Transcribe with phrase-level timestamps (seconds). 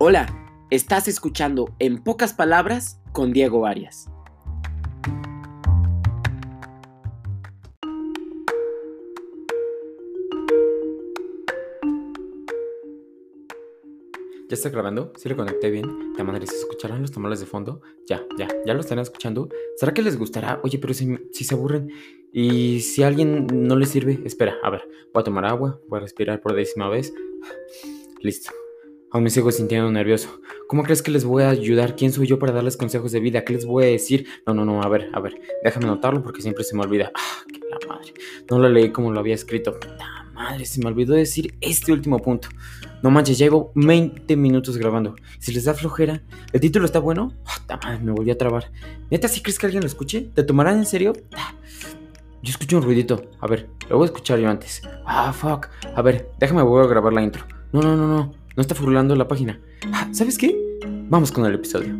[0.00, 0.28] Hola,
[0.70, 4.08] estás escuchando En pocas palabras con Diego Arias.
[14.48, 15.12] ¿Ya está grabando?
[15.16, 16.14] ¿Sí lo conecté bien?
[16.16, 17.82] ¿La madre se escucharán los tamales de fondo?
[18.06, 19.48] Ya, ya, ya lo están escuchando.
[19.78, 20.60] ¿Será que les gustará?
[20.62, 21.90] Oye, pero si, si se aburren
[22.32, 25.98] y si a alguien no les sirve, espera, a ver, voy a tomar agua, voy
[25.98, 27.12] a respirar por décima vez.
[28.20, 28.52] Listo.
[29.10, 30.40] Aún me sigo sintiendo nervioso.
[30.66, 31.96] ¿Cómo crees que les voy a ayudar?
[31.96, 33.42] ¿Quién soy yo para darles consejos de vida?
[33.42, 34.26] ¿Qué les voy a decir?
[34.46, 37.10] No, no, no, a ver, a ver, déjame anotarlo porque siempre se me olvida.
[37.14, 38.12] Ah, qué la madre.
[38.50, 39.78] No lo leí como lo había escrito.
[39.98, 42.48] La madre, se me olvidó decir este último punto.
[43.02, 45.16] No manches, llevo 20 minutos grabando.
[45.38, 46.22] Si les da flojera,
[46.52, 47.32] ¿el título está bueno?
[47.46, 48.70] Oh, madre, me volví a trabar.
[49.10, 50.30] ¿Neta sí crees que alguien lo escuche?
[50.34, 51.14] ¿Te tomarán en serio?
[51.34, 51.54] Ah,
[52.42, 53.30] yo escucho un ruidito.
[53.40, 54.82] A ver, lo voy a escuchar yo antes.
[55.06, 55.68] Ah, fuck.
[55.94, 57.46] A ver, déjame voy a grabar la intro.
[57.72, 58.37] No, no, no, no.
[58.58, 59.60] No está furulando la página.
[59.92, 60.52] Ah, ¿Sabes qué?
[61.08, 61.94] Vamos con el episodio.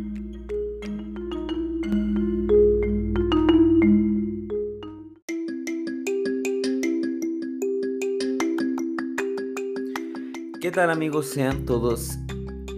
[10.59, 11.27] ¿Qué tal amigos?
[11.27, 12.17] Sean todos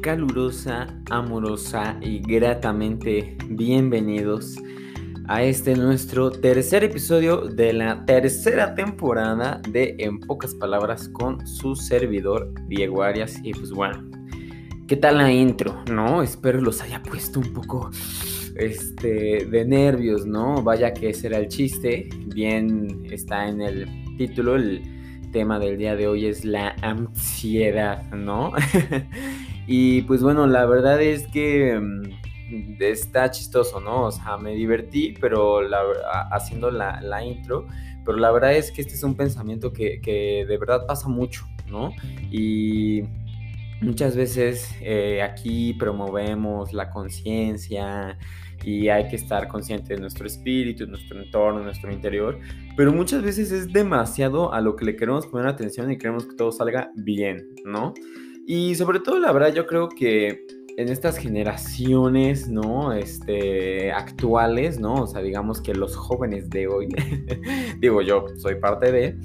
[0.04, 4.58] calurosa, amorosa y gratamente bienvenidos
[5.34, 11.74] a este nuestro tercer episodio de la tercera temporada de En pocas palabras con su
[11.74, 13.40] servidor Diego Arias.
[13.42, 14.10] Y pues bueno,
[14.90, 15.86] ¿qué tal la intro?
[15.90, 16.22] ¿No?
[16.22, 17.90] Espero los haya puesto un poco
[18.58, 20.62] este, de nervios, ¿no?
[20.64, 22.10] Vaya que ese el chiste.
[22.26, 24.82] Bien está en el título, el
[25.32, 28.52] tema del día de hoy es la ansiedad, ¿no?
[29.66, 32.31] y pues bueno, la verdad es que mm,
[32.80, 34.06] está chistoso, ¿no?
[34.06, 35.82] O sea, me divertí, pero la,
[36.32, 37.68] haciendo la, intro,
[38.06, 41.92] pero la verdad es que este es un pensamiento que, de verdad pasa mucho, ¿no?
[42.32, 43.04] Y
[43.82, 48.18] muchas veces eh, aquí promovemos la conciencia
[48.64, 52.40] y hay que estar consciente de nuestro espíritu, nuestro entorno, nuestro interior,
[52.78, 56.36] pero muchas veces es demasiado a lo que le queremos poner atención y queremos que
[56.36, 57.94] todo salga bien, ¿no?
[58.48, 60.46] Y sobre todo, la verdad, yo creo que
[60.78, 62.94] en estas generaciones, ¿no?
[62.94, 64.96] Este, actuales, ¿no?
[64.96, 66.90] O sea, digamos que los jóvenes de hoy,
[67.80, 69.18] digo yo, soy parte de,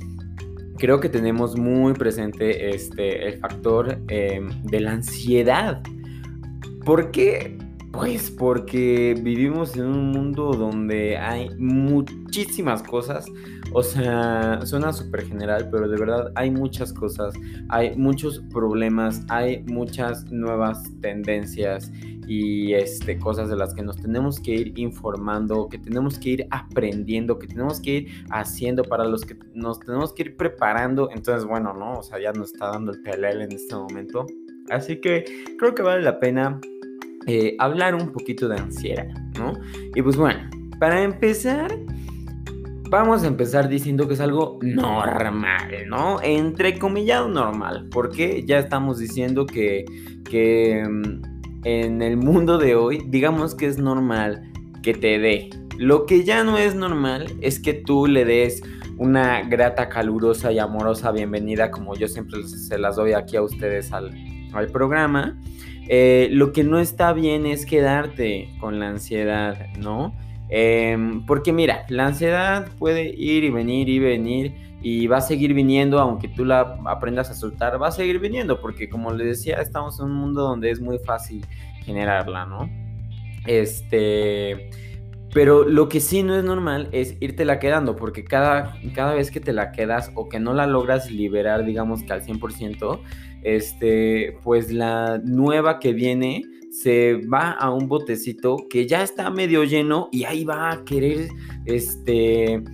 [0.78, 5.82] creo que tenemos muy presente este, el factor em, de la ansiedad.
[6.84, 7.58] ¿Por qué?
[7.96, 13.26] Pues porque vivimos en un mundo donde hay muchísimas cosas
[13.72, 17.34] o sea, suena súper general, pero de verdad hay muchas cosas,
[17.68, 21.92] hay muchos problemas, hay muchas nuevas tendencias
[22.26, 26.46] y este, cosas de las que nos tenemos que ir informando, que tenemos que ir
[26.50, 31.10] aprendiendo, que tenemos que ir haciendo, para los que nos tenemos que ir preparando.
[31.10, 31.98] Entonces, bueno, ¿no?
[31.98, 34.26] O sea, ya nos está dando el PLL en este momento.
[34.70, 35.24] Así que
[35.58, 36.60] creo que vale la pena
[37.26, 39.52] eh, hablar un poquito de ansiedad, ¿no?
[39.94, 40.48] Y pues bueno,
[40.78, 41.76] para empezar
[42.90, 46.20] vamos a empezar diciendo que es algo normal, ¿no?
[46.22, 49.84] Entrecomillado normal, porque ya estamos diciendo que,
[50.28, 51.22] que mm,
[51.64, 55.50] en el mundo de hoy, digamos que es normal que te dé.
[55.78, 58.62] Lo que ya no es normal es que tú le des
[58.98, 63.92] una grata, calurosa y amorosa bienvenida, como yo siempre se las doy aquí a ustedes
[63.92, 64.10] al,
[64.52, 65.38] al programa.
[65.88, 70.14] Eh, lo que no está bien es quedarte con la ansiedad, ¿no?
[70.48, 75.54] Em, porque mira, la ansiedad puede ir y venir y venir y va a seguir
[75.54, 79.56] viniendo, aunque tú la aprendas a soltar, va a seguir viniendo, porque como les decía,
[79.60, 81.44] estamos en un mundo donde es muy fácil
[81.84, 82.68] generarla, ¿no?
[83.46, 84.70] Este,
[85.36, 89.30] pero lo que sí no es normal es irte la quedando, porque cada, cada vez
[89.30, 93.00] que te la quedas o que no la logras liberar, digamos que al 100%,
[93.42, 99.64] este, pues la nueva que viene se va a un botecito que ya está medio
[99.64, 101.28] lleno y ahí va a querer,
[101.66, 102.64] este,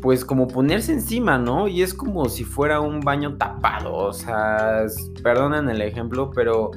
[0.00, 1.68] pues como ponerse encima, ¿no?
[1.68, 4.86] Y es como si fuera un baño tapado, o sea,
[5.22, 6.72] perdonen el ejemplo, pero,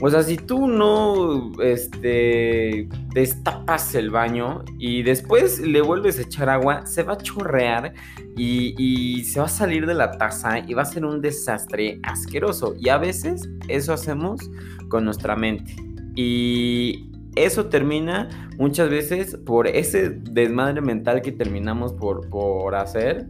[0.00, 6.48] o sea, si tú no, este, destapas el baño y después le vuelves a echar
[6.48, 7.92] agua, se va a chorrear
[8.36, 12.00] y, y se va a salir de la taza y va a ser un desastre
[12.02, 12.74] asqueroso.
[12.78, 14.50] Y a veces eso hacemos
[14.88, 15.76] con nuestra mente.
[16.14, 23.26] Y eso termina muchas veces por ese desmadre mental que terminamos por, por hacer,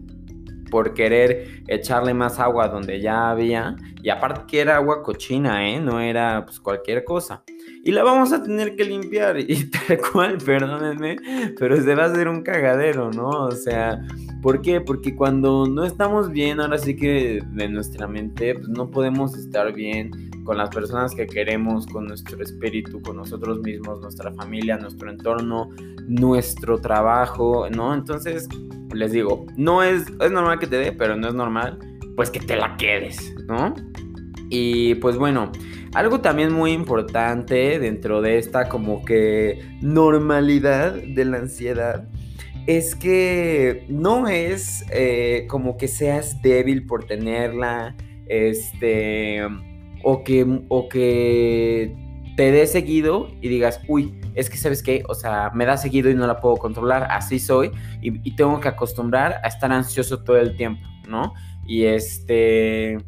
[0.70, 3.76] por querer echarle más agua donde ya había.
[4.02, 5.81] Y aparte que era agua cochina, ¿eh?
[5.81, 7.43] No era pues, cualquier cosa.
[7.82, 9.37] Y la vamos a tener que limpiar.
[9.50, 11.17] Y tal cual, perdónenme,
[11.58, 13.28] pero se va a hacer un cagadero, ¿no?
[13.28, 14.00] O sea,
[14.43, 14.81] ¿por qué?
[14.81, 19.73] Porque cuando no estamos bien, ahora sí que de nuestra mente, pues no podemos estar
[19.73, 25.08] bien con las personas que queremos, con nuestro espíritu, con nosotros mismos, nuestra familia, nuestro
[25.08, 25.70] entorno,
[26.08, 27.94] nuestro trabajo, ¿no?
[27.94, 28.49] Entonces,
[28.93, 31.79] les digo, no es, es normal que te dé, pero no es normal,
[32.17, 33.76] pues que te la quedes, ¿no?
[34.49, 35.52] Y pues bueno,
[35.94, 42.08] algo también muy importante dentro de esta como que normalidad de la ansiedad
[42.67, 47.94] es que no es eh, como que seas débil por tenerla,
[48.26, 49.47] este,
[50.02, 51.94] o que, o que
[52.37, 56.11] te dé seguido y digas, uy, es que sabes qué, o sea, me da seguido
[56.11, 57.70] y no la puedo controlar, así soy
[58.00, 61.35] y, y tengo que acostumbrar a estar ansioso todo el tiempo, ¿no?
[61.67, 62.99] Y este...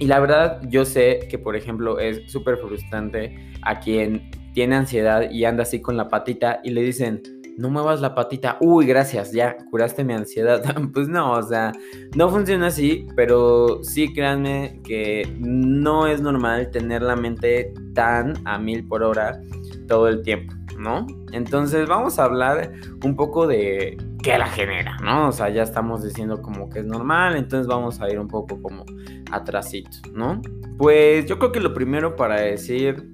[0.00, 5.28] Y la verdad, yo sé que, por ejemplo, es súper frustrante a quien tiene ansiedad
[5.30, 7.20] y anda así con la patita y le dicen,
[7.58, 10.62] no muevas la patita, uy, gracias, ya curaste mi ansiedad.
[10.94, 11.72] pues no, o sea,
[12.16, 18.58] no funciona así, pero sí créanme que no es normal tener la mente tan a
[18.58, 19.40] mil por hora
[19.88, 21.04] todo el tiempo, ¿no?
[21.32, 22.72] Entonces vamos a hablar
[23.04, 25.28] un poco de qué la genera, ¿no?
[25.28, 28.62] O sea, ya estamos diciendo como que es normal, entonces vamos a ir un poco
[28.62, 28.84] como
[29.32, 30.40] atrasito, ¿no?
[30.76, 33.10] Pues yo creo que lo primero para decir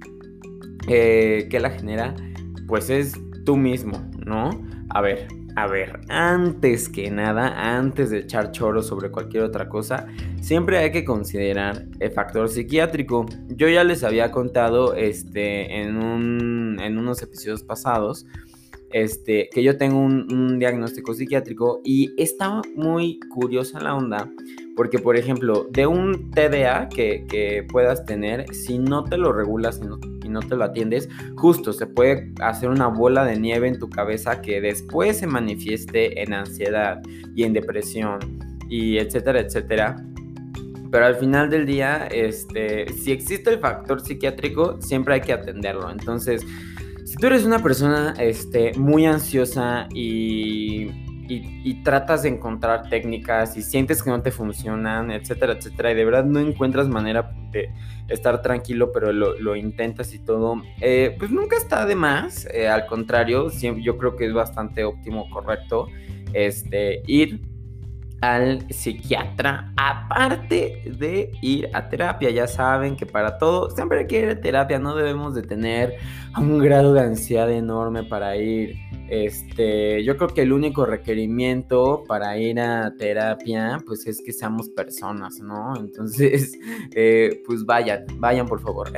[0.87, 2.13] eh, qué la genera,
[2.67, 3.15] pues es
[3.45, 4.49] tú mismo, ¿no?
[4.89, 10.07] A ver, a ver, antes que nada, antes de echar choro sobre cualquier otra cosa,
[10.41, 13.25] siempre hay que considerar el factor psiquiátrico.
[13.47, 18.25] Yo ya les había contado este, en, un, en unos episodios pasados
[18.95, 24.31] este, que yo tengo un, diagnóstico psiquiátrico y está muy curiosa la onda
[24.75, 29.87] porque, por ejemplo, de un TDA que, puedas tener, si no te lo regulas y
[29.87, 29.99] no,
[30.35, 34.41] no, te lo atiendes, justo se puede hacer una bola de nieve en tu cabeza
[34.41, 37.01] que después se manifieste en ansiedad
[37.35, 38.19] y en depresión
[38.69, 39.95] y etcétera, etcétera.
[40.91, 45.89] Pero al final del día, este, si existe el factor psiquiátrico, siempre hay que atenderlo.
[45.89, 46.45] Entonces,
[47.03, 50.89] si tú eres una persona este, muy ansiosa y,
[51.83, 56.25] tratas de encontrar técnicas y sientes que no te funcionan, etcétera, etcétera, y de verdad
[56.25, 57.71] no encuentras manera de
[58.07, 62.47] estar tranquilo, pero lo, intentas y todo, eh, pues nunca está de más.
[62.53, 65.87] Eh, al contrario, yo creo que es bastante óptimo, correcto,
[66.33, 67.54] este, ir
[68.33, 72.29] al psiquiatra, aparte de ir a terapia.
[72.31, 75.95] Ya saben que para todo, siempre hay que ir a terapia, no debemos de tener
[76.37, 78.75] un grado de ansiedad enorme para ir.
[79.07, 84.69] Este, yo creo que el único requerimiento para ir a terapia, pues es que seamos
[84.69, 85.75] personas, ¿no?
[85.77, 86.57] Entonces,
[86.95, 88.91] eh, pues vayan, vayan por favor.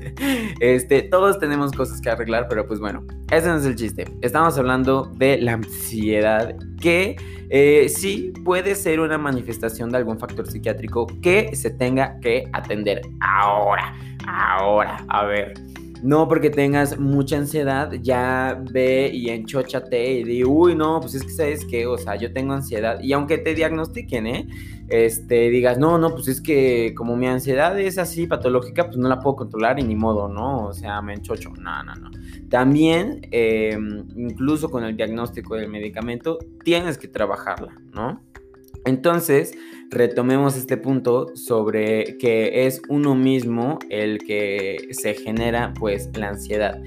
[0.60, 4.04] este, todos tenemos cosas que arreglar, pero pues bueno, ese no es el chiste.
[4.22, 7.16] Estamos hablando de la ansiedad que
[7.50, 13.02] eh, sí puede ser una manifestación de algún factor psiquiátrico que se tenga que atender
[13.20, 13.94] ahora,
[14.26, 15.54] ahora, a ver.
[16.02, 21.24] No porque tengas mucha ansiedad, ya ve y enchochate y di, uy, no, pues es
[21.24, 23.00] que sabes que, o sea, yo tengo ansiedad.
[23.02, 24.48] Y aunque te diagnostiquen, ¿eh?
[24.88, 29.08] Este, digas, no, no, pues es que como mi ansiedad es así patológica, pues no
[29.08, 30.66] la puedo controlar y ni modo, ¿no?
[30.66, 31.50] O sea, me enchocho.
[31.50, 32.10] No, no, no.
[32.48, 38.22] También, em, incluso con el diagnóstico del medicamento, tienes que trabajarla, ¿no?
[38.84, 39.52] Entonces,
[39.90, 46.80] retomemos este punto sobre que es uno mismo el que se genera pues la ansiedad.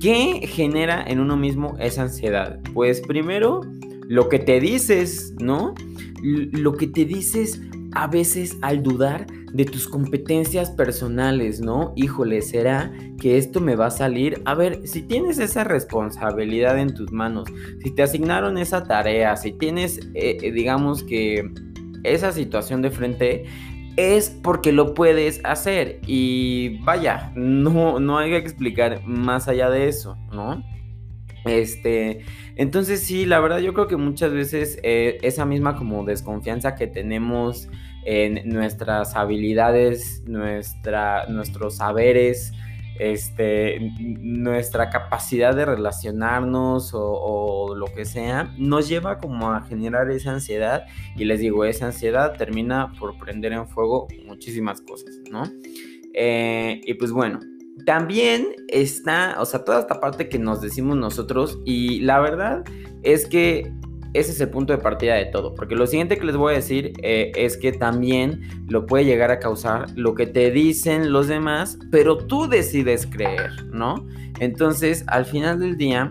[0.00, 2.58] ¿Qué genera en uno mismo esa ansiedad?
[2.72, 3.60] Pues primero
[4.08, 5.74] lo que te dices, ¿no?
[6.22, 7.60] Lo que te dices
[7.92, 11.92] a veces al dudar de tus competencias personales, ¿no?
[11.96, 14.40] Híjole, ¿será que esto me va a salir?
[14.44, 17.48] A ver, si tienes esa responsabilidad en tus manos,
[17.82, 21.50] si te asignaron esa tarea, si tienes, eh, eh, digamos que
[22.04, 23.44] esa situación de frente,
[23.96, 26.00] es porque lo puedes hacer.
[26.06, 30.62] Y vaya, no, no hay que explicar más allá de eso, ¿no?
[31.44, 32.20] Este,
[32.56, 36.86] entonces sí, la verdad yo creo que muchas veces eh, esa misma como desconfianza que
[36.86, 37.68] tenemos
[38.04, 42.52] en nuestras habilidades, nuestra, nuestros saberes,
[43.00, 50.32] este, nuestra capacidad de relacionarnos o, lo que sea, nos lleva como a generar esa
[50.32, 50.84] ansiedad
[51.16, 55.44] y les digo, esa ansiedad termina por prender en fuego muchísimas cosas, ¿no?
[56.12, 57.40] Eh, y pues bueno,
[57.86, 62.64] también está, o sea, toda esta parte que nos decimos nosotros y la verdad
[63.02, 63.72] es que
[64.12, 66.56] ese es el punto de partida de todo, porque lo siguiente que les voy a
[66.56, 71.28] decir eh, es que también lo puede llegar a causar lo que te dicen los
[71.28, 74.06] demás, pero tú decides creer, ¿no?
[74.40, 76.08] Entonces, al final del día,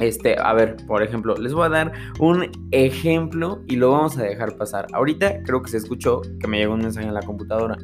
[0.00, 4.24] este, a ver, por ejemplo, les voy a dar un ejemplo y lo vamos a
[4.24, 4.86] dejar pasar.
[4.92, 7.76] Ahorita creo que se escuchó que me llegó un mensaje en la computadora.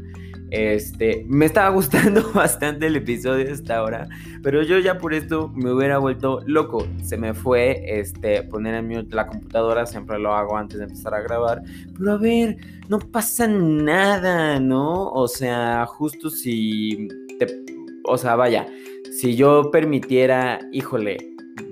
[0.50, 4.08] Este, me estaba gustando bastante el episodio hasta ahora,
[4.42, 6.86] pero yo ya por esto me hubiera vuelto loco.
[7.02, 11.14] Se me fue este, poner en mute la computadora, siempre lo hago antes de empezar
[11.14, 11.62] a grabar.
[11.96, 12.56] Pero a ver,
[12.88, 15.10] no pasa nada, ¿no?
[15.10, 17.46] O sea, justo si te,
[18.04, 18.66] o sea, vaya,
[19.10, 21.18] si yo permitiera, híjole,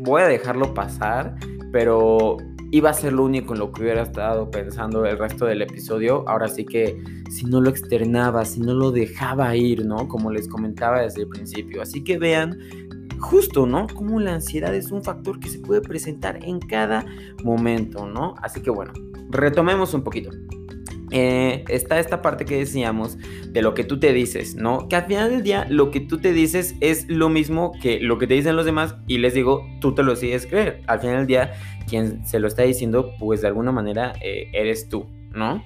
[0.00, 1.34] voy a dejarlo pasar,
[1.72, 2.36] pero
[2.70, 6.28] iba a ser lo único en lo que hubiera estado pensando el resto del episodio.
[6.28, 10.08] Ahora sí que si no lo externaba, si no lo dejaba ir, ¿no?
[10.08, 11.82] Como les comentaba desde el principio.
[11.82, 12.58] Así que vean
[13.18, 13.86] justo, ¿no?
[13.86, 17.04] Como la ansiedad es un factor que se puede presentar en cada
[17.42, 18.34] momento, ¿no?
[18.42, 18.92] Así que bueno,
[19.30, 20.30] retomemos un poquito.
[21.12, 23.16] Eh, está esta parte que decíamos
[23.48, 24.88] de lo que tú te dices, ¿no?
[24.88, 28.18] Que al final del día lo que tú te dices es lo mismo que lo
[28.18, 30.82] que te dicen los demás y les digo, tú te lo sigues creer.
[30.86, 31.52] Al final del día,
[31.88, 35.62] quien se lo está diciendo, pues de alguna manera eh, eres tú, ¿no?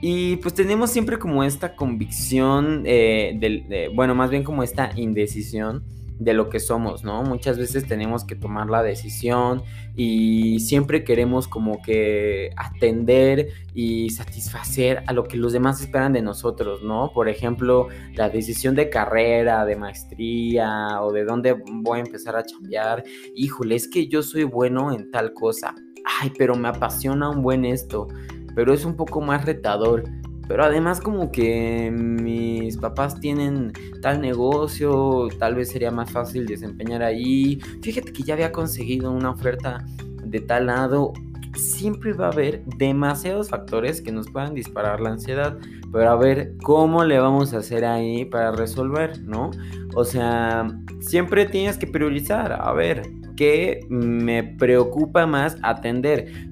[0.00, 5.84] Y pues tenemos siempre como esta convicción, eh, del, bueno, más bien como esta indecisión
[6.24, 7.22] de lo que somos, ¿no?
[7.22, 9.62] Muchas veces tenemos que tomar la decisión
[9.96, 16.22] y siempre queremos como que atender y satisfacer a lo que los demás esperan de
[16.22, 17.10] nosotros, ¿no?
[17.12, 22.44] Por ejemplo, la decisión de carrera, de maestría o de dónde voy a empezar a
[22.44, 23.02] chambear.
[23.34, 25.74] Híjole, es que yo soy bueno en tal cosa.
[26.20, 28.06] Ay, pero me apasiona un buen esto,
[28.54, 30.04] pero es un poco más retador.
[30.48, 37.02] Pero además como que mis papás tienen tal negocio, tal vez sería más fácil desempeñar
[37.02, 37.60] ahí.
[37.80, 39.84] Fíjate que ya había conseguido una oferta
[40.24, 41.12] de tal lado.
[41.54, 45.58] Siempre va a haber demasiados factores que nos puedan disparar la ansiedad,
[45.92, 49.50] pero a ver cómo le vamos a hacer ahí para resolver, ¿no?
[49.94, 50.66] O sea,
[51.00, 53.02] siempre tienes que priorizar, a ver,
[53.36, 56.50] ¿qué me preocupa más atender?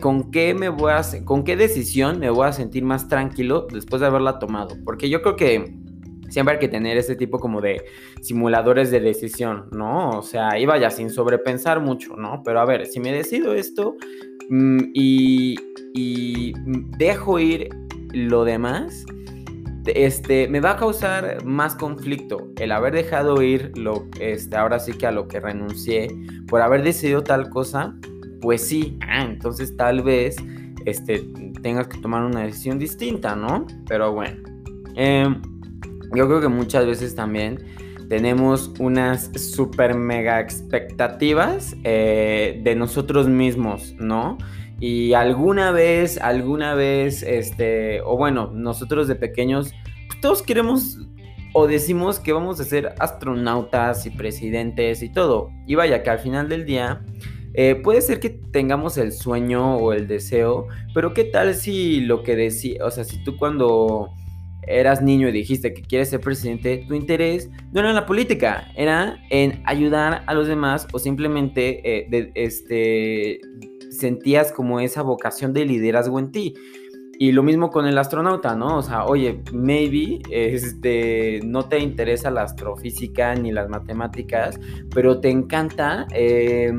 [0.00, 4.00] Con qué me voy a, con qué decisión me voy a sentir más tranquilo después
[4.00, 4.76] de haberla tomado.
[4.84, 5.74] Porque yo creo que
[6.28, 7.84] siempre hay que tener ese tipo como de
[8.20, 10.10] simuladores de decisión, ¿no?
[10.10, 12.42] O sea, y vaya sin sobrepensar mucho, ¿no?
[12.44, 13.96] Pero a ver, si me decido esto
[14.48, 15.56] mm, y,
[15.94, 16.52] y
[16.98, 17.68] dejo ir
[18.12, 19.04] lo demás,
[19.94, 24.92] este, me va a causar más conflicto el haber dejado ir lo, este, ahora sí
[24.92, 26.08] que a lo que renuncié
[26.46, 27.94] por haber decidido tal cosa
[28.40, 30.36] pues sí, ah, entonces tal vez
[30.84, 31.28] este,
[31.62, 33.66] tengas que tomar una decisión distinta, ¿no?
[33.86, 34.36] Pero bueno,
[34.94, 35.40] em,
[36.14, 37.58] yo creo que muchas veces también
[38.08, 44.38] tenemos unas super mega expectativas eh, de nosotros mismos, ¿no?
[44.80, 49.72] Y alguna vez, alguna vez, este, o bueno, nosotros de pequeños,
[50.06, 50.98] pues, todos queremos
[51.52, 55.50] o decimos que vamos a ser astronautas y presidentes y todo.
[55.66, 57.04] Y vaya que al final del día
[57.54, 62.22] eh, puede ser que tengamos el sueño o el deseo, pero ¿qué tal si lo
[62.22, 64.10] que decía, o sea, si tú cuando
[64.68, 68.70] eras niño y dijiste que quieres ser presidente, tu interés no era en la política,
[68.76, 73.40] era en ayudar a los demás o simplemente eh, este,
[73.90, 76.54] sentías como esa vocación de liderazgo en ti.
[77.20, 78.76] Y lo mismo con el astronauta, ¿no?
[78.76, 84.60] O sea, oye, maybe este, no te interesa la astrofísica ni las matemáticas,
[84.94, 86.72] pero te encanta eh,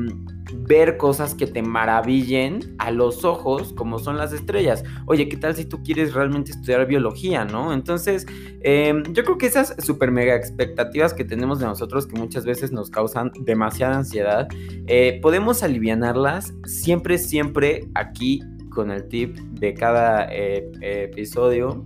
[0.54, 4.84] ver cosas que te maravillen a los ojos, como son las estrellas.
[5.06, 7.72] Oye, ¿qué tal si tú quieres realmente estudiar biología, no?
[7.72, 8.26] Entonces,
[8.62, 12.72] em, yo creo que esas super mega expectativas que tenemos de nosotros, que muchas veces
[12.72, 14.48] nos causan demasiada ansiedad,
[14.86, 18.40] eh, podemos alivianarlas siempre, siempre aquí
[18.70, 21.84] con el tip de cada eh, episodio,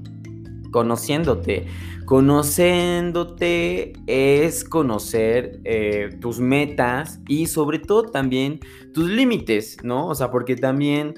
[0.74, 1.66] conociéndote.
[2.04, 8.58] Conociéndote es conocer eh, tus metas y sobre todo también
[8.92, 10.08] tus límites, ¿no?
[10.08, 11.14] O sea, porque también,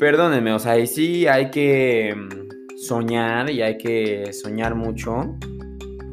[0.00, 5.36] perdónenme, o sea, ahí sí hay que mm, soñar y hay que soñar mucho,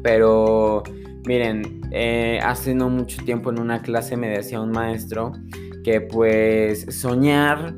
[0.04, 0.84] pero
[1.26, 5.32] miren, eh, hace no mucho tiempo en una clase me decía un maestro
[5.82, 7.74] que pues soñar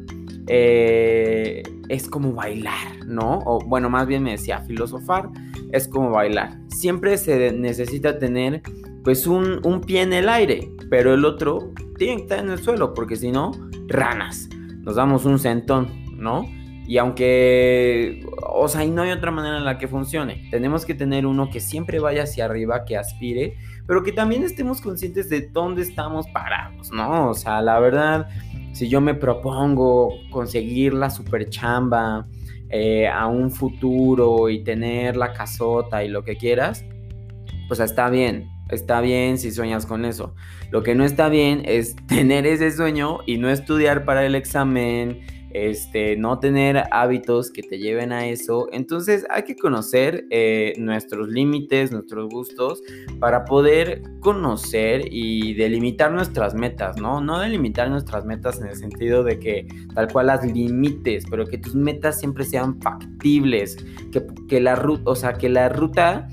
[0.49, 3.41] eh, es como bailar, ¿no?
[3.45, 5.31] O bueno, más bien me decía filosofar
[5.73, 6.59] es como bailar.
[6.69, 8.63] Siempre se necesita tener
[9.05, 12.95] pues un, pie en el aire, pero el otro tiene que estar en el suelo,
[12.95, 13.53] porque si no,
[13.87, 14.49] ranas.
[14.83, 16.47] Nos damos un centón, ¿no?
[16.87, 20.49] Y aunque, o sea, y no hay otra manera en la que funcione.
[20.51, 24.81] Tenemos que tener uno que siempre vaya hacia arriba, que aspire, pero que también estemos
[24.81, 27.29] conscientes de dónde estamos parados, ¿no?
[27.29, 28.29] O sea, la verdad,
[28.79, 32.29] si yo me propongo conseguir la super chamba,
[32.71, 36.85] eh, a un futuro y tener la casota y lo que quieras,
[37.67, 40.33] pues está bien, está bien si sueñas con eso.
[40.71, 45.27] Lo que no está bien es tener ese sueño y no estudiar para el examen,
[45.51, 48.69] este, no tener hábitos que te lleven a eso.
[48.73, 52.83] Entonces hay que conocer eh, nuestros límites, nuestros gustos,
[53.19, 57.21] para poder conocer y delimitar nuestras metas, ¿no?
[57.21, 61.59] No delimitar nuestras metas en el sentido de que tal cual las limites, pero que
[61.59, 63.77] tus metas siempre sean factibles,
[64.13, 66.29] que, que la ruta, o sea, que la ruta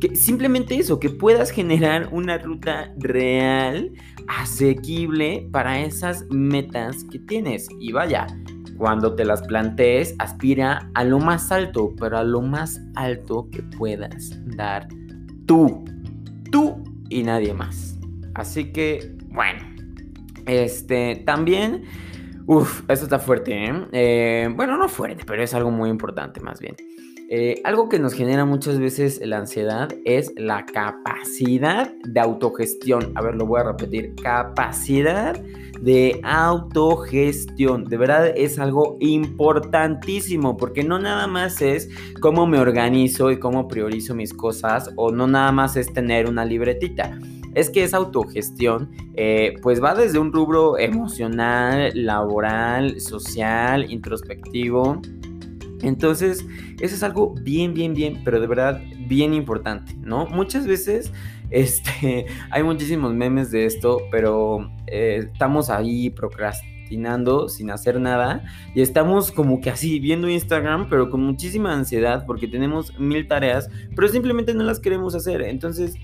[0.00, 3.92] que simplemente eso, que puedas generar una ruta real,
[4.28, 7.68] asequible para esas metas que tienes.
[7.80, 8.26] Y vaya,
[8.76, 13.62] cuando te las plantees, aspira a lo más alto, pero a lo más alto que
[13.62, 14.88] puedas dar
[15.46, 15.84] tú.
[16.50, 17.98] Tú y nadie más.
[18.34, 19.60] Así que, bueno,
[20.46, 21.84] este, también...
[22.48, 23.72] Uf, esto está fuerte, ¿eh?
[23.90, 24.48] ¿eh?
[24.54, 26.76] Bueno, no fuerte, pero es algo muy importante más bien.
[27.28, 33.12] Eh, algo que nos genera muchas veces la ansiedad es la capacidad de autogestión.
[33.16, 34.14] A ver, lo voy a repetir.
[34.22, 35.36] Capacidad
[35.80, 37.84] de autogestión.
[37.84, 41.88] De verdad es algo importantísimo porque no nada más es
[42.20, 46.44] cómo me organizo y cómo priorizo mis cosas o no nada más es tener una
[46.44, 47.18] libretita
[47.54, 55.00] es que esa autogestión eh, pues va desde un rubro emocional, laboral, social, introspectivo
[55.82, 56.44] entonces,
[56.80, 60.26] eso es algo bien, bien, bien, pero de verdad bien importante, ¿no?
[60.26, 61.12] Muchas veces,
[61.50, 68.80] este, hay muchísimos memes de esto, pero eh, estamos ahí procrastinando sin hacer nada y
[68.80, 74.08] estamos como que así viendo Instagram, pero con muchísima ansiedad porque tenemos mil tareas, pero
[74.08, 75.42] simplemente no las queremos hacer.
[75.42, 75.96] Entonces,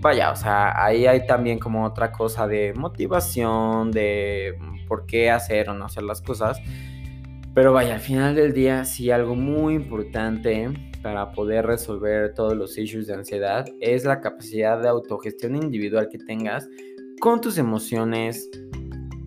[0.00, 5.68] vaya, o sea, ahí hay también como otra cosa de motivación, de por qué hacer
[5.68, 6.58] o no hacer las cosas.
[7.54, 12.78] Pero vaya, al final del día, sí, algo muy importante para poder resolver todos los
[12.78, 16.66] issues de ansiedad es la capacidad de autogestión individual que tengas
[17.20, 18.50] con tus emociones.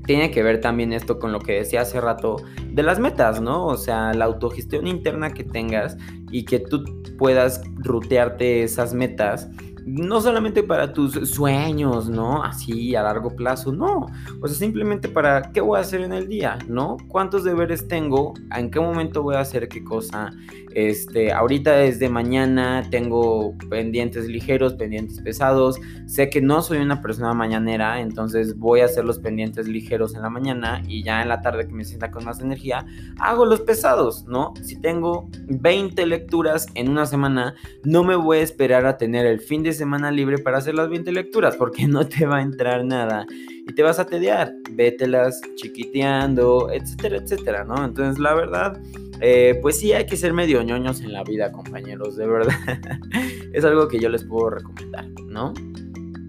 [0.08, 2.38] Tiene que ver también esto con lo que decía hace rato
[2.72, 3.68] de las metas, ¿no?
[3.68, 5.96] O sea, la autogestión interna que tengas
[6.32, 6.84] y que tú
[7.20, 9.48] puedas rutearte esas metas
[9.88, 12.44] no solamente para tus sueños, ¿no?
[12.44, 14.08] Así a largo plazo, no.
[14.42, 16.98] O sea, simplemente para qué voy a hacer en el día, ¿no?
[17.08, 18.34] ¿Cuántos deberes tengo?
[18.54, 20.34] ¿En qué momento voy a hacer qué cosa?
[20.74, 25.80] Este, ahorita desde mañana tengo pendientes ligeros, pendientes pesados.
[26.06, 30.22] Sé que no soy una persona mañanera, entonces voy a hacer los pendientes ligeros en
[30.22, 32.86] la mañana y ya en la tarde que me sienta con más energía,
[33.20, 34.54] hago los pesados, ¿no?
[34.62, 39.40] Si tengo 20 lecturas en una semana, no me voy a esperar a tener el
[39.40, 42.84] fin de semana libre para hacer las 20 lecturas, porque no te va a entrar
[42.84, 43.26] nada
[43.66, 44.54] y te vas a tediar.
[44.72, 47.86] Vételas chiquiteando, etcétera, etcétera, ¿no?
[47.86, 48.82] Entonces, la verdad,
[49.22, 52.56] eh, pues sí hay que ser medio ñoños en la vida, compañeros, de verdad.
[53.54, 55.54] es algo que yo les puedo recomendar, ¿no?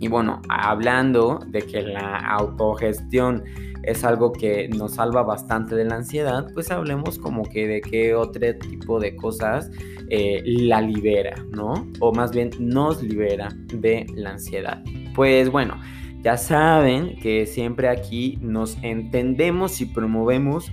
[0.01, 3.43] Y bueno, hablando de que la autogestión
[3.89, 8.15] es algo que nos salva bastante de la ansiedad, pues hablemos como que de qué
[8.15, 9.71] otro tipo de cosas
[10.11, 11.87] eh, la libera, ¿no?
[12.01, 14.83] O más bien nos libera de la ansiedad.
[15.15, 15.81] Pues bueno,
[16.23, 20.71] ya saben que siempre aquí nos entendemos y promovemos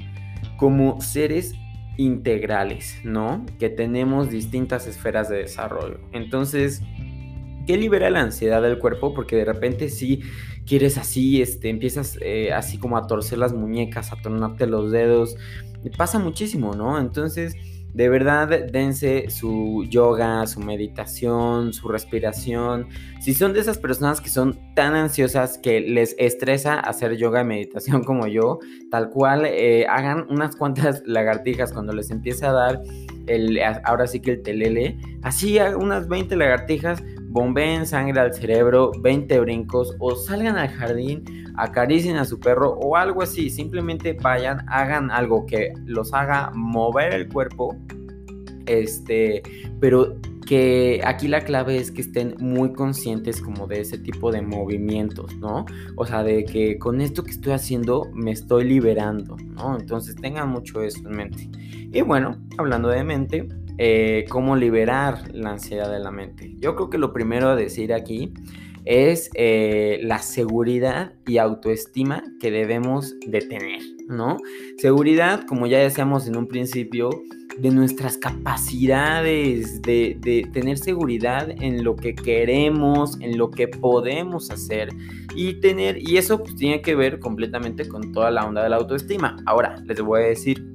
[0.57, 1.53] como seres
[1.97, 3.45] integrales, ¿no?
[3.59, 5.99] Que tenemos distintas esferas de desarrollo.
[6.11, 6.81] Entonces,
[7.65, 9.13] ¿qué libera la ansiedad del cuerpo?
[9.13, 10.21] Porque de repente si
[10.65, 15.37] quieres así, este, empiezas eh, así como a torcer las muñecas, a tornarte los dedos,
[15.97, 16.99] pasa muchísimo, ¿no?
[16.99, 17.55] Entonces,
[17.95, 22.89] de verdad, dense su yoga, su meditación, su respiración.
[23.21, 27.45] Si son de esas personas que son tan ansiosas que les estresa hacer yoga y
[27.45, 28.59] meditación como yo,
[28.91, 32.81] tal cual, eh, hagan unas cuantas lagartijas cuando les empiece a dar
[33.27, 34.97] el, ahora sí que el telele.
[35.21, 37.01] Así, unas 20 lagartijas,
[37.35, 41.25] bombeen sangre al cerebro, 20 brincos o salgan al jardín,
[41.57, 43.49] acaricien a su perro o algo así.
[43.49, 47.75] Simplemente vayan, hagan algo que los haga mover el cuerpo.
[48.67, 49.43] Este,
[49.81, 50.15] pero
[50.47, 55.35] que aquí la clave es que estén muy conscientes como de ese tipo de movimientos,
[55.35, 55.65] ¿no?
[55.97, 59.77] O sea, de que con esto que estoy haciendo me estoy liberando, ¿no?
[59.77, 61.49] Entonces tengan mucho eso en mente.
[61.91, 66.55] Y bueno, hablando de mente, eh, cómo liberar la ansiedad de la mente.
[66.59, 68.33] Yo creo que lo primero a decir aquí
[68.85, 74.37] es eh, la seguridad y autoestima que debemos de tener, ¿no?
[74.77, 77.09] Seguridad, como ya decíamos en un principio,
[77.57, 84.89] de nuestras capacidades, de, tener seguridad en lo que queremos, en lo que podemos hacer
[85.35, 88.75] y tener, y eso pues, tiene que ver completamente con toda la onda de la
[88.77, 89.37] autoestima.
[89.45, 90.71] Ahora, les voy a decir,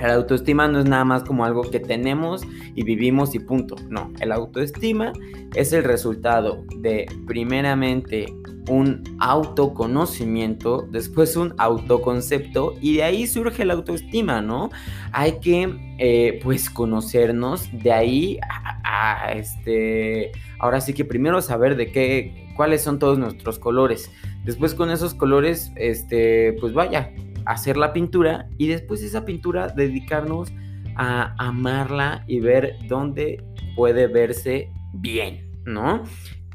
[0.00, 2.42] La autoestima no es nada más como algo que tenemos
[2.74, 3.76] y vivimos y punto.
[3.88, 5.12] No, el autoestima
[5.54, 8.32] es el resultado de primeramente
[8.68, 14.70] un autoconocimiento, después un autoconcepto y de ahí surge la autoestima, ¿no?
[15.12, 18.38] Hay que eh, pues conocernos, de ahí
[18.82, 24.10] a, este, ahora sí que primero saber de qué, cuáles son todos nuestros colores,
[24.44, 27.12] después con esos colores, este, pues vaya,
[27.46, 30.52] hacer la pintura y después esa pintura dedicarnos
[30.96, 33.42] a amarla y ver dónde
[33.74, 36.04] puede verse bien, ¿no?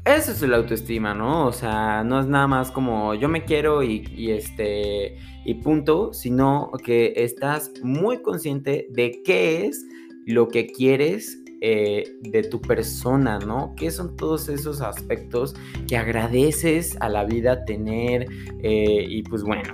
[0.06, 1.46] Eso es la autoestima, ¿no?
[1.46, 6.70] O sea, no es nada más como yo me quiero y, este y punto, sino
[6.84, 9.84] que estás muy consciente de qué es
[10.26, 13.74] lo que quieres eh, de tu persona, ¿no?
[13.76, 15.56] ¿Qué son todos esos aspectos
[15.88, 18.26] que agradeces a la vida tener?
[18.62, 19.72] Eh, y pues bueno,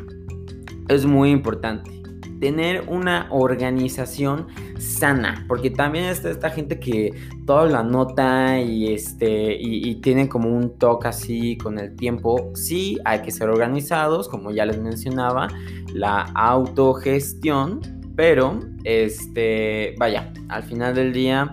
[0.88, 2.02] es muy importante
[2.42, 7.14] tener una organización sana, porque también está esta gente que
[7.46, 12.50] todo la nota y este y, tienen como un toque así con el tiempo.
[12.56, 15.46] Sí, hay que ser organizados, como ya les mencionaba,
[15.94, 17.80] la autogestión,
[18.16, 21.52] pero este, vaya, al final del día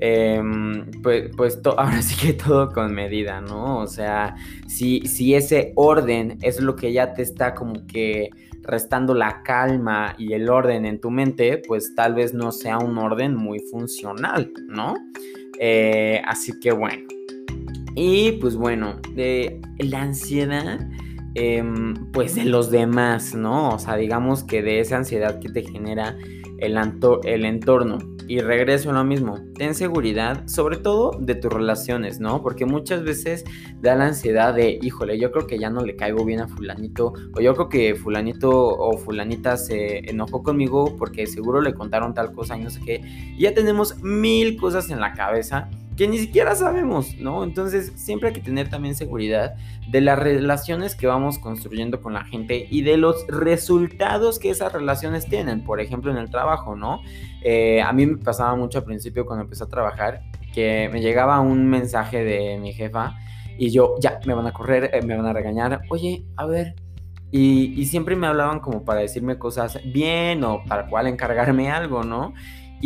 [0.00, 3.78] em, pues, pues ahora sí que todo con medida, ¿no?
[3.78, 4.34] O sea,
[4.66, 8.30] si, si ese orden es lo que ya te está como que
[8.66, 12.98] restando la calma y el orden en tu mente, pues tal vez no sea un
[12.98, 14.94] orden muy funcional, ¿no?
[15.58, 17.06] Eh, así que bueno.
[17.94, 20.86] Y pues bueno, la ansiedad,
[21.34, 23.70] em, pues de los demás, ¿no?
[23.70, 26.16] O sea, digamos que de esa ansiedad que te genera
[26.58, 26.78] el,
[27.24, 27.98] el entorno.
[28.28, 32.42] Y regreso a lo mismo, ten seguridad, sobre todo de tus relaciones, ¿no?
[32.42, 33.44] Porque muchas veces
[33.80, 37.12] da la ansiedad de, híjole, yo creo que ya no le caigo bien a fulanito,
[37.36, 42.32] o yo creo que fulanito o fulanita se enojó conmigo porque seguro le contaron tal
[42.32, 43.00] cosa y no sé qué.
[43.36, 47.42] Y ya tenemos mil cosas en la cabeza que ni siquiera sabemos, ¿no?
[47.42, 49.54] Entonces siempre hay que tener también seguridad
[49.88, 54.72] de las relaciones que vamos construyendo con la gente y de los resultados que esas
[54.72, 57.00] relaciones tienen, por ejemplo en el trabajo, ¿no?
[57.42, 61.40] Eh, a mí me pasaba mucho al principio cuando empecé a trabajar que me llegaba
[61.40, 63.14] un mensaje de mi jefa
[63.58, 66.74] y yo, ya, me van a correr, eh, me van a regañar, oye, a ver,
[67.30, 72.04] y, y, siempre me hablaban como para decirme cosas bien o para cual encargarme algo,
[72.04, 72.34] ¿no?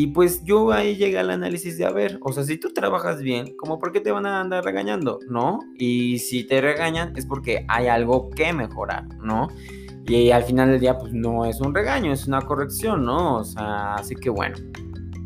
[0.01, 3.21] Y pues yo ahí llegué al análisis de, a ver, o sea, si tú trabajas
[3.21, 5.19] bien, ¿cómo por qué te van a andar regañando?
[5.29, 5.59] ¿No?
[5.77, 9.49] Y si te regañan es porque hay algo que mejorar, ¿no?
[10.07, 13.41] Y al final del día, pues no es un regaño, es una corrección, ¿no?
[13.41, 14.57] O sea, así que bueno,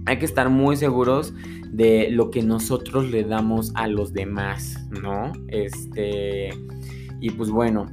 [0.06, 1.32] hay que estar muy seguros
[1.70, 5.30] de lo que nosotros le damos a los demás, ¿no?
[5.46, 6.50] Este,
[7.20, 7.86] y pues bueno,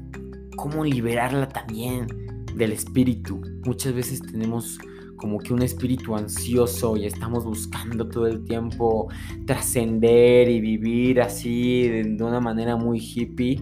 [0.56, 2.08] ¿cómo liberarla también
[2.56, 3.39] del espíritu?
[3.65, 4.80] Muchas veces tenemos
[5.22, 9.08] como que un espíritu ansioso y estamos buscando todo el tiempo
[9.46, 13.62] trascender y vivir así de, una manera muy hippie.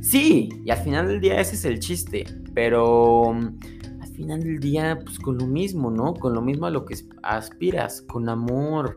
[0.00, 3.58] Sí, y al final del día ese es el chiste, pero mm,
[4.00, 6.14] al final del día pues con lo mismo, ¿no?
[6.14, 8.96] Con lo mismo a lo que aspiras, con amor.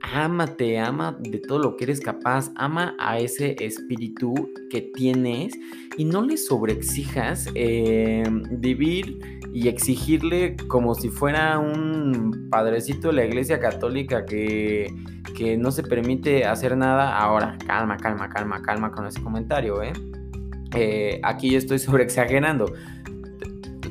[0.00, 4.34] Ámate, ama de todo lo que eres capaz, ama a ese espíritu
[4.70, 5.52] que tienes
[5.98, 13.24] y no le sobreexijas eh, vivir y exigirle como si fuera un padrecito de la
[13.24, 14.94] iglesia católica que,
[15.36, 17.18] que no se permite hacer nada.
[17.18, 19.92] Ahora, calma, calma, calma, calma con ese comentario, ¿eh?
[20.76, 22.72] eh aquí yo estoy sobre exagerando.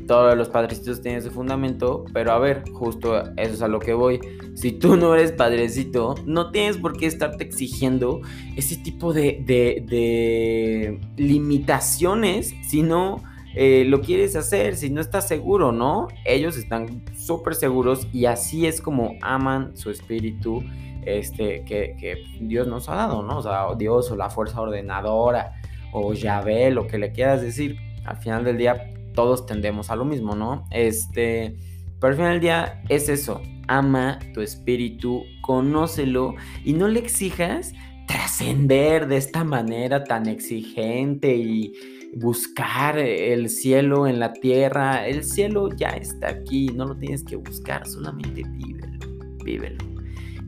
[0.07, 3.93] Todos los padrecitos tienen su fundamento, pero a ver, justo eso es a lo que
[3.93, 4.19] voy.
[4.55, 8.21] Si tú no eres padrecito, no tienes por qué estarte exigiendo
[8.55, 13.21] ese tipo de, de, limitaciones, sino
[13.53, 16.07] eh, lo quieres hacer, si no estás seguro, ¿no?
[16.25, 20.63] Ellos están súper seguros y así es como aman su espíritu
[21.07, 23.37] este, que, Dios nos ha dado, ¿no?
[23.37, 25.53] O sea, Dios o la fuerza ordenadora
[25.93, 27.77] o Yahvé, lo que le quieras decir.
[28.05, 30.65] Al final del día todos tendemos a lo mismo, ¿no?
[30.69, 31.57] Este,
[31.99, 37.73] pero al final del día es eso, ama tu espíritu, conócelo y no le exijas
[38.07, 41.73] trascender de esta manera tan exigente y
[42.15, 45.07] buscar el cielo en la tierra.
[45.07, 48.99] El cielo ya está aquí, no lo tienes que buscar, solamente vívelo,
[49.43, 49.83] vívelo.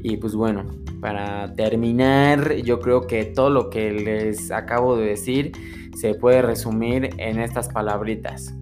[0.04, 0.68] Y pues bueno,
[1.02, 5.54] para terminar, yo creo que todo lo que les acabo de decir
[5.98, 8.54] se puede resumir en estas palabritas.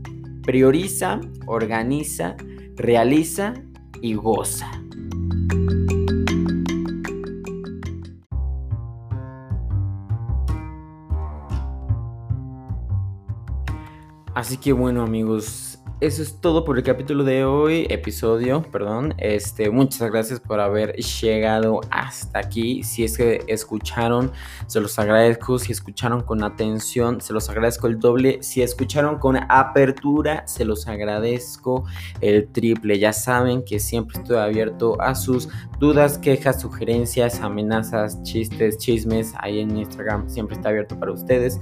[0.47, 2.37] Prioriza, organiza,
[2.77, 3.53] realiza
[4.01, 4.71] y goza.
[14.33, 19.15] Así que bueno amigos, eso es todo por el capítulo de hoy, episodio, perdón.
[19.17, 22.83] Este, muchas gracias por haber llegado hasta aquí.
[22.83, 24.31] Si es que escucharon,
[24.67, 25.57] se los agradezco.
[25.57, 28.43] Si escucharon con atención, se los agradezco el doble.
[28.43, 31.85] Si escucharon con apertura, se los agradezco
[32.21, 32.99] el triple.
[32.99, 39.33] Ya saben que siempre estoy abierto a sus dudas, quejas, sugerencias, amenazas, chistes, chismes.
[39.39, 41.59] Ahí en Instagram siempre está abierto para ustedes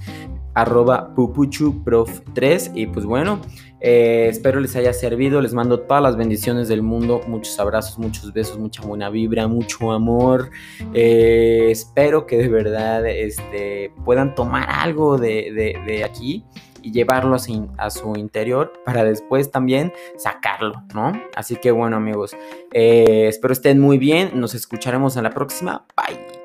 [0.55, 3.41] arroba pupuchuprof3 y pues bueno,
[3.81, 8.33] eh, espero les haya servido, les mando todas las bendiciones del mundo, muchos abrazos, muchos
[8.33, 10.49] besos, mucha buena vibra, mucho amor,
[10.93, 16.45] eh, espero que de verdad este, puedan tomar algo de, aquí
[16.81, 21.11] y llevarlo a su, interior para después también sacarlo, ¿no?
[21.35, 22.35] Así que bueno amigos,
[22.71, 26.44] eh, espero estén muy bien, nos escucharemos en la próxima, bye.